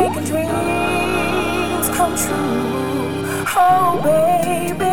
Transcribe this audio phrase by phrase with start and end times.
[0.00, 3.44] making dreams come true.
[3.56, 4.89] Oh, baby.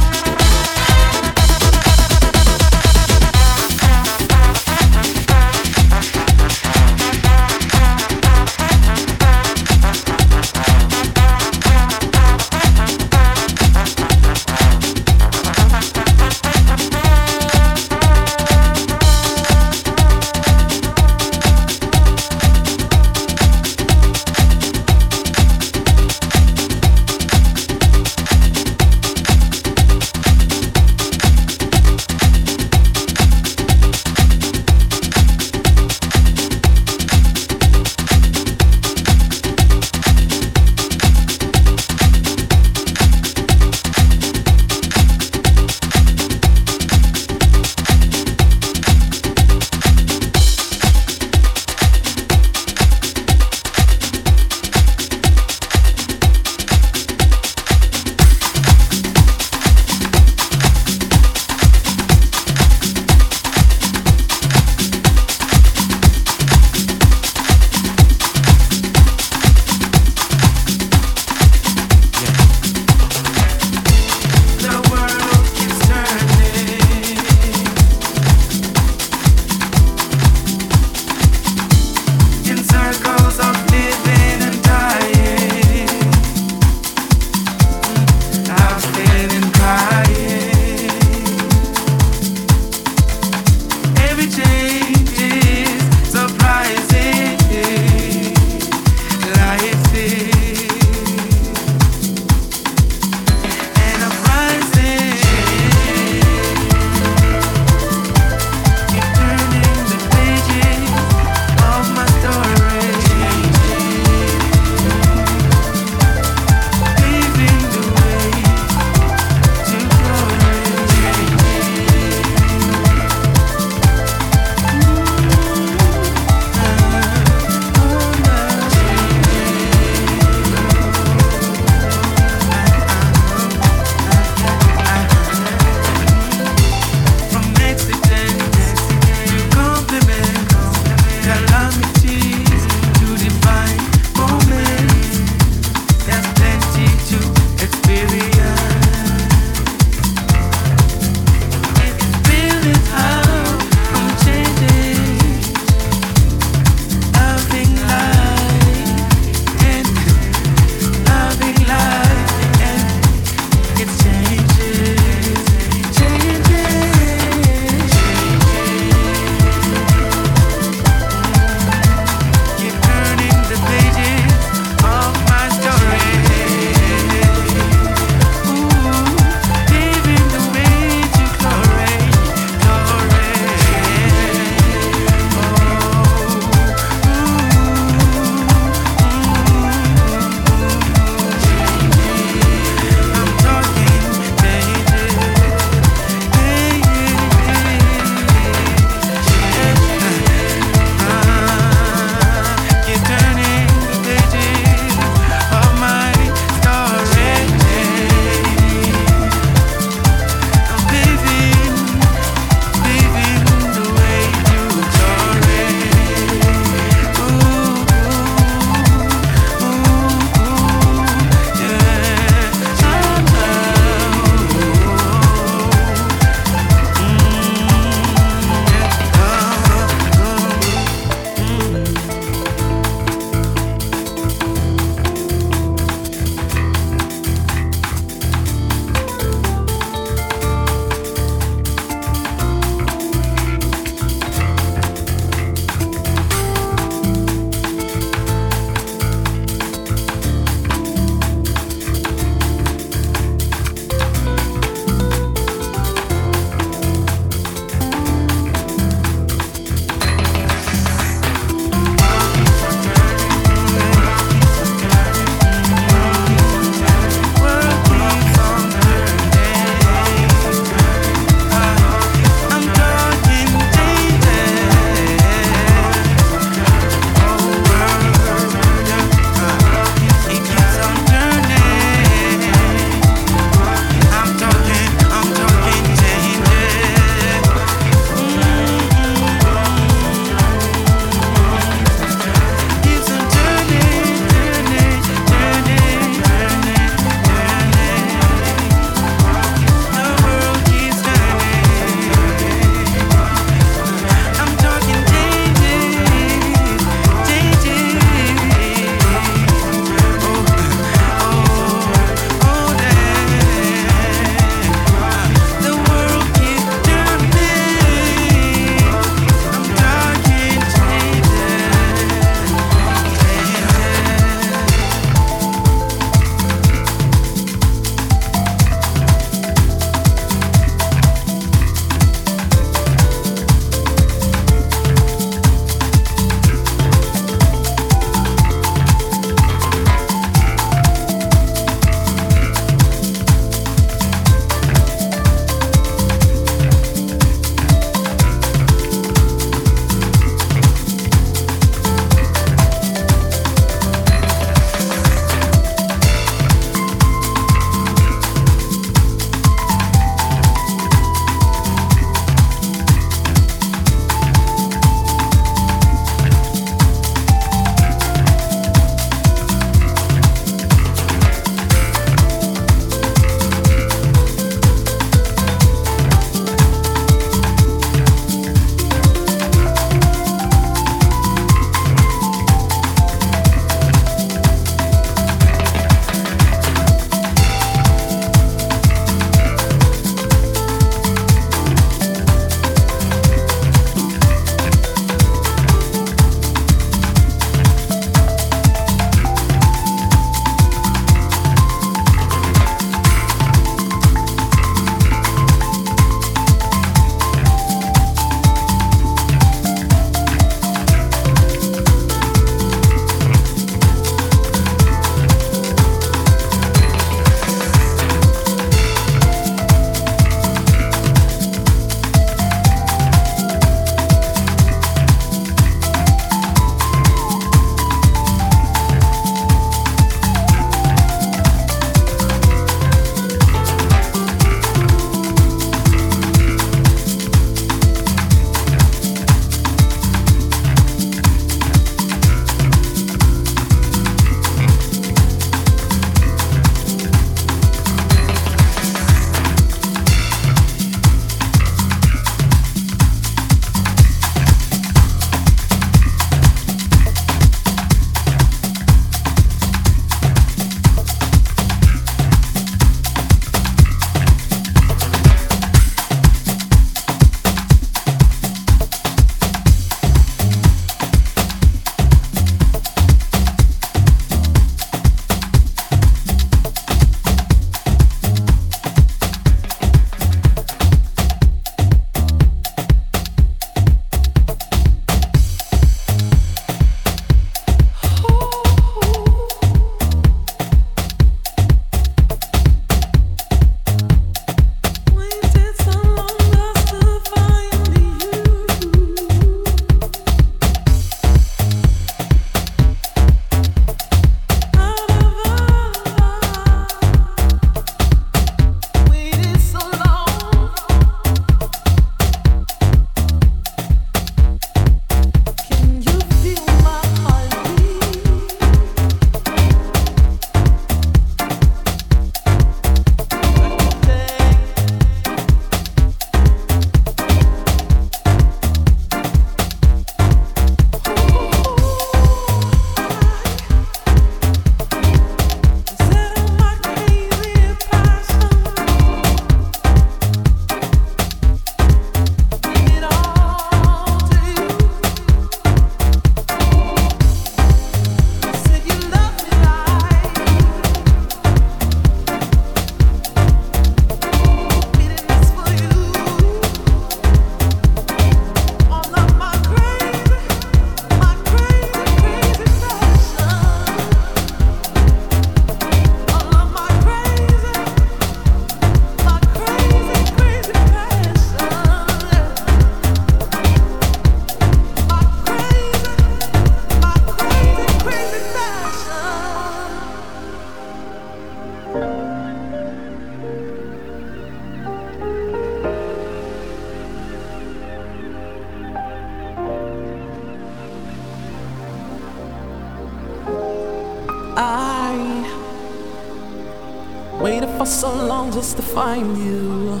[599.20, 600.00] find you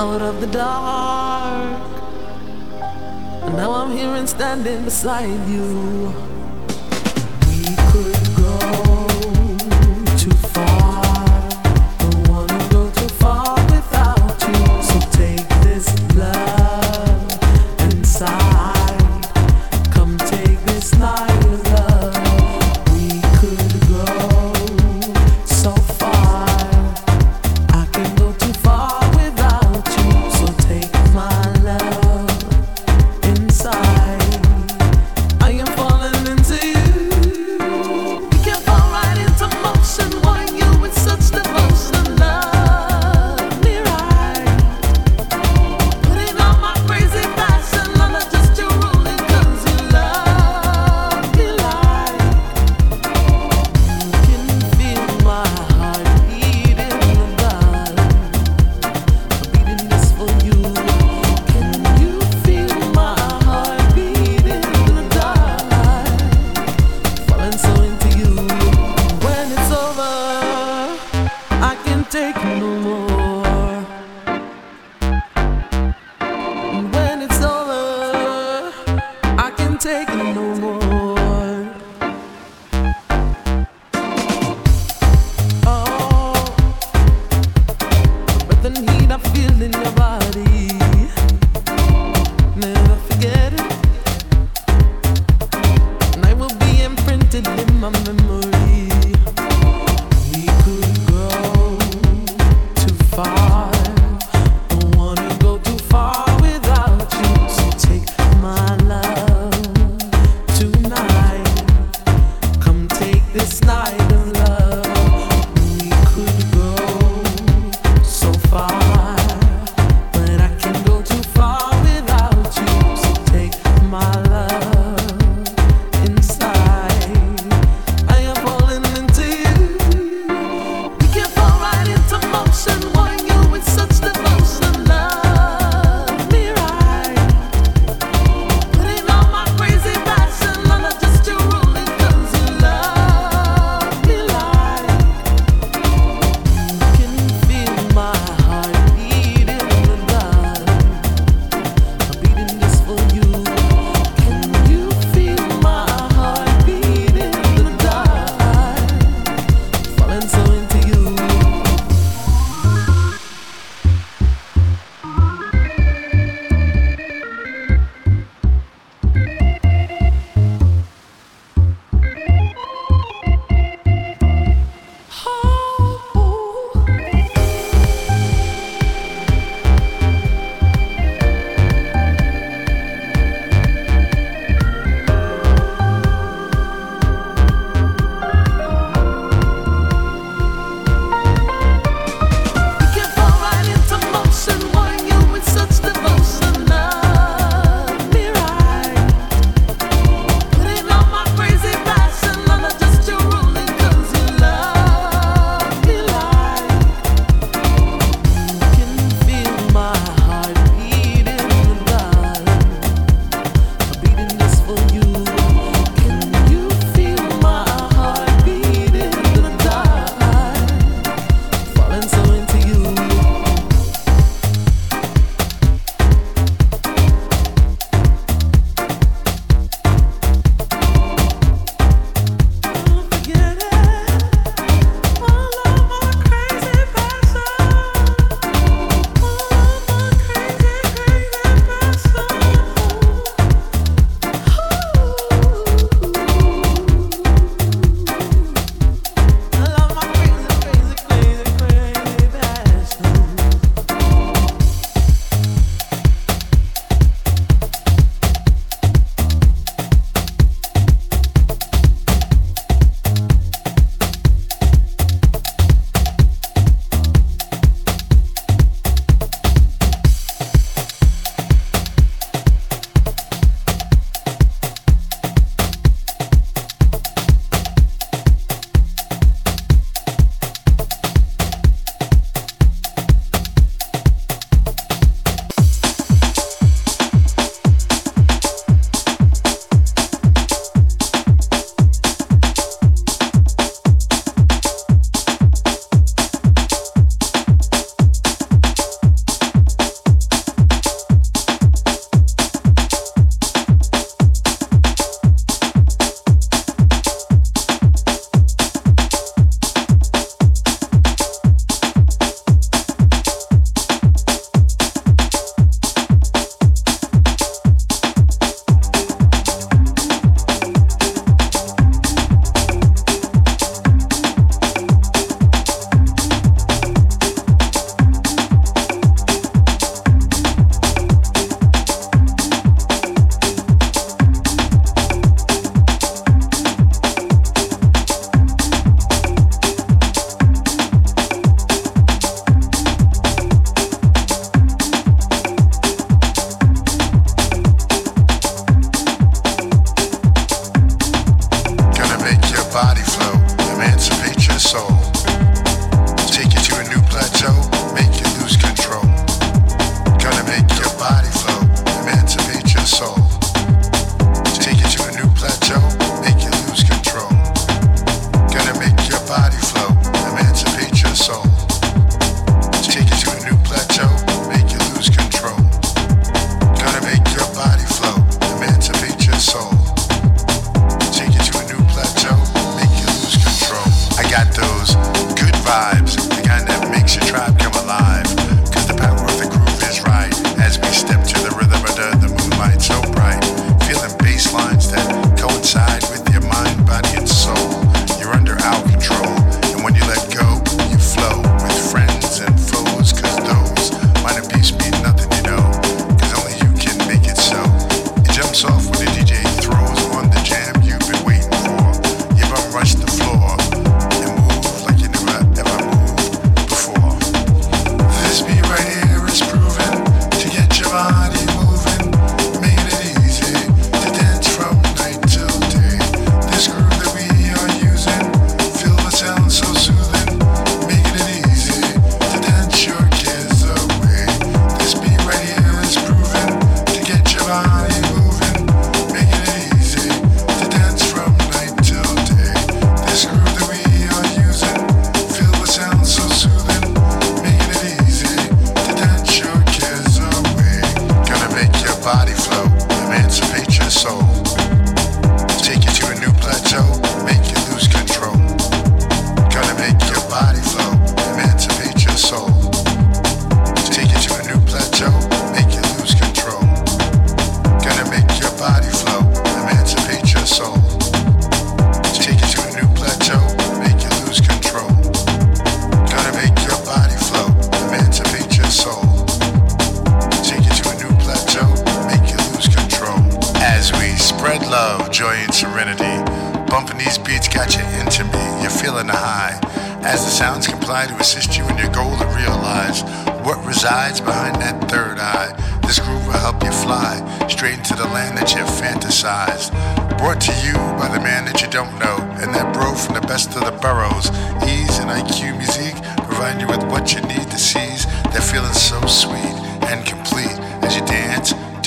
[0.00, 1.80] out of the dark.
[3.42, 5.79] And now I'm here and standing beside you.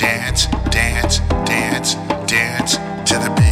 [0.04, 1.94] Dance, dance, dance,
[2.26, 2.76] dance
[3.08, 3.43] to the beat.